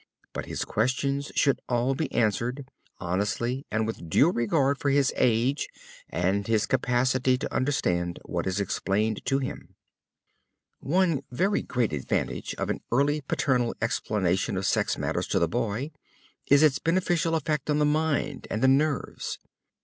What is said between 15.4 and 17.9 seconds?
boy is its beneficial effect on the